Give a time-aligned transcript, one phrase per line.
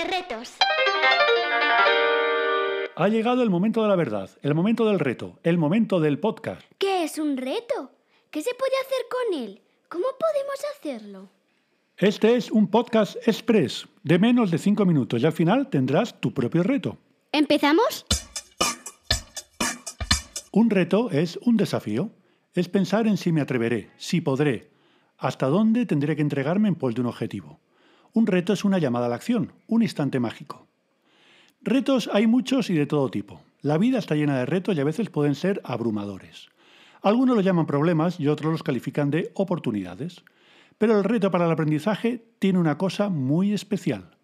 [0.00, 0.54] retos.
[2.96, 6.62] Ha llegado el momento de la verdad, el momento del reto, el momento del podcast.
[6.78, 7.90] ¿Qué es un reto?
[8.30, 9.60] ¿Qué se puede hacer con él?
[9.88, 11.28] ¿Cómo podemos hacerlo?
[11.96, 16.32] Este es un podcast express de menos de 5 minutos y al final tendrás tu
[16.32, 16.96] propio reto.
[17.30, 18.06] ¿Empezamos?
[20.50, 22.10] Un reto es un desafío.
[22.54, 24.70] Es pensar en si me atreveré, si podré,
[25.16, 27.60] hasta dónde tendré que entregarme en pos de un objetivo.
[28.14, 30.66] Un reto es una llamada a la acción, un instante mágico.
[31.62, 33.40] Retos hay muchos y de todo tipo.
[33.62, 36.48] La vida está llena de retos y a veces pueden ser abrumadores.
[37.00, 40.24] Algunos los llaman problemas y otros los califican de oportunidades.
[40.78, 44.16] Pero el reto para el aprendizaje tiene una cosa muy especial.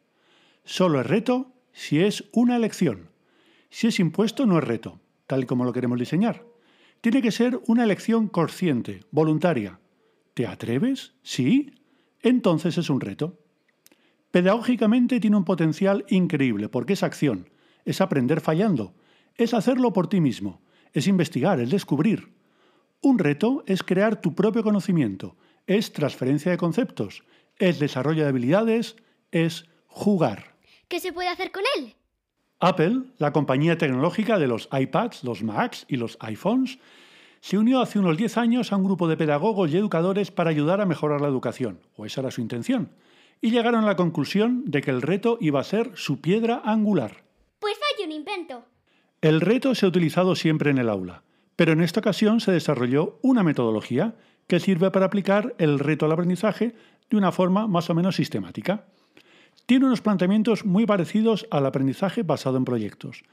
[0.65, 3.11] Solo es reto si es una elección.
[3.71, 6.45] Si es impuesto no es reto, tal y como lo queremos diseñar.
[7.01, 9.79] Tiene que ser una elección consciente, voluntaria.
[10.35, 11.15] ¿Te atreves?
[11.23, 11.75] ¿Sí?
[12.23, 13.39] Entonces es un reto.
[14.31, 17.49] Pedagógicamente tiene un potencial increíble porque es acción,
[17.85, 18.95] es aprender fallando,
[19.37, 20.61] es hacerlo por ti mismo,
[20.93, 22.33] es investigar, es descubrir.
[23.01, 27.23] Un reto es crear tu propio conocimiento, es transferencia de conceptos,
[27.57, 28.97] es desarrollo de habilidades,
[29.31, 30.57] es jugar.
[30.89, 31.95] ¿Qué se puede hacer con él?
[32.61, 36.79] Apple, la compañía tecnológica de los iPads, los Macs y los iPhones,
[37.41, 40.81] se unió hace unos 10 años a un grupo de pedagogos y educadores para ayudar
[40.81, 42.91] a mejorar la educación, o esa era su intención,
[43.41, 47.25] y llegaron a la conclusión de que el reto iba a ser su piedra angular.
[47.59, 48.65] Pues hay un invento.
[49.21, 51.23] El reto se ha utilizado siempre en el aula,
[51.57, 54.15] pero en esta ocasión se desarrolló una metodología
[54.47, 56.75] que sirve para aplicar el reto al aprendizaje
[57.11, 58.87] de una forma más o menos sistemática.
[59.67, 63.25] Tiene unos planteamientos muy parecidos al aprendizaje basado en proyectos,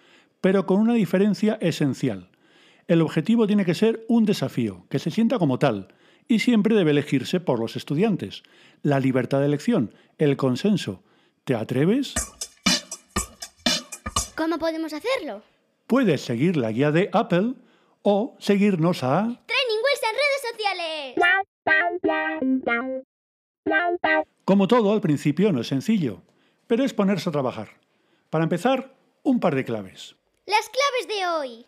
[0.42, 2.30] pero con una diferencia esencial.
[2.88, 5.88] El objetivo tiene que ser un desafío, que se sienta como tal,
[6.28, 8.44] y siempre debe elegirse por los estudiantes.
[8.82, 11.04] La libertad de elección, el consenso.
[11.44, 12.14] ¿Te atreves?
[14.36, 15.42] ¿Cómo podemos hacerlo?
[15.88, 17.54] Puedes seguir la guía de Apple
[18.02, 19.24] o seguirnos a...
[19.46, 21.16] Training en redes sociales.
[24.46, 26.22] Como todo, al principio no es sencillo,
[26.68, 27.70] pero es ponerse a trabajar.
[28.30, 30.16] Para empezar, un par de claves.
[30.46, 31.66] Las claves de hoy.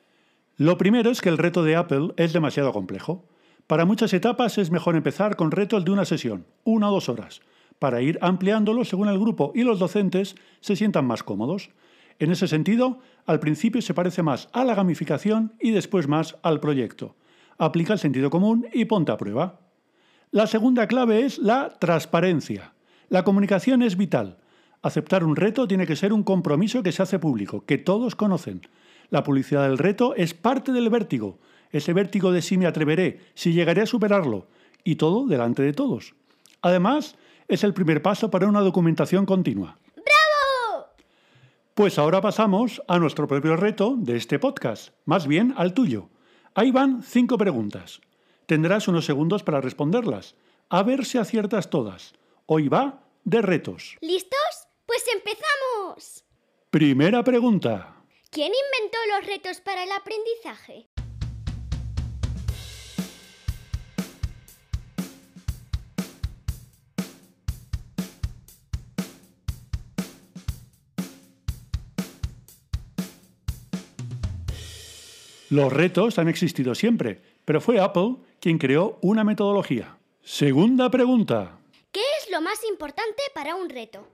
[0.57, 3.25] Lo primero es que el reto de Apple es demasiado complejo.
[3.67, 7.41] Para muchas etapas es mejor empezar con retos de una sesión, una o dos horas,
[7.79, 11.71] para ir ampliándolo según el grupo y los docentes se sientan más cómodos.
[12.17, 16.61] En ese sentido, al principio se parece más a la gamificación y después más al
[16.61, 17.17] proyecto.
[17.57, 19.59] Aplica el sentido común y ponte a prueba.
[20.31, 22.73] La segunda clave es la transparencia.
[23.09, 24.37] La comunicación es vital.
[24.81, 28.61] Aceptar un reto tiene que ser un compromiso que se hace público, que todos conocen.
[29.09, 31.39] La publicidad del reto es parte del vértigo,
[31.71, 34.47] ese vértigo de si me atreveré, si llegaré a superarlo,
[34.83, 36.15] y todo delante de todos.
[36.61, 37.15] Además,
[37.47, 39.77] es el primer paso para una documentación continua.
[39.95, 40.87] ¡Bravo!
[41.73, 46.09] Pues ahora pasamos a nuestro propio reto de este podcast, más bien al tuyo.
[46.55, 48.01] Ahí van cinco preguntas.
[48.47, 50.35] Tendrás unos segundos para responderlas.
[50.69, 52.13] A ver si aciertas todas.
[52.45, 53.97] Hoy va de retos.
[54.01, 54.67] ¿Listos?
[54.85, 56.23] Pues empezamos.
[56.69, 57.95] Primera pregunta.
[58.31, 60.89] ¿Quién inventó los retos para el aprendizaje?
[75.49, 79.97] Los retos han existido siempre, pero fue Apple quien creó una metodología.
[80.21, 81.57] Segunda pregunta.
[81.89, 84.05] ¿Qué es lo más importante para un reto?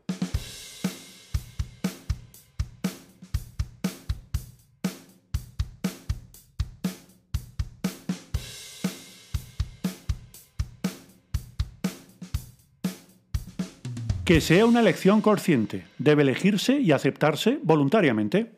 [14.24, 15.88] Que sea una elección consciente.
[15.98, 18.52] Debe elegirse y aceptarse voluntariamente.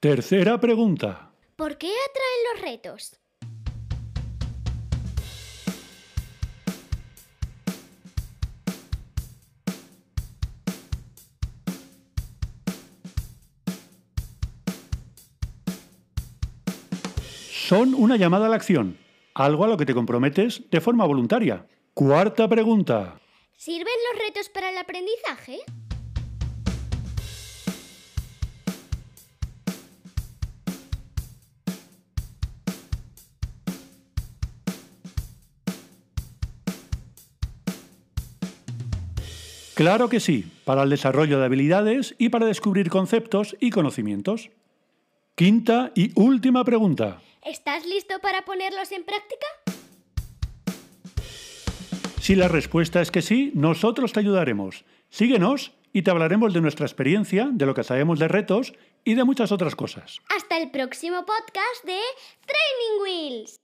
[0.00, 1.25] Tercera pregunta.
[1.56, 3.18] ¿Por qué atraen los retos?
[17.50, 18.98] Son una llamada a la acción,
[19.34, 21.66] algo a lo que te comprometes de forma voluntaria.
[21.94, 23.18] Cuarta pregunta.
[23.56, 25.60] ¿Sirven los retos para el aprendizaje?
[39.76, 44.48] Claro que sí, para el desarrollo de habilidades y para descubrir conceptos y conocimientos.
[45.34, 47.20] Quinta y última pregunta.
[47.44, 49.46] ¿Estás listo para ponerlos en práctica?
[52.22, 54.86] Si la respuesta es que sí, nosotros te ayudaremos.
[55.10, 58.72] Síguenos y te hablaremos de nuestra experiencia, de lo que sabemos de retos
[59.04, 60.22] y de muchas otras cosas.
[60.34, 62.00] Hasta el próximo podcast de
[62.46, 63.60] Training Wheels.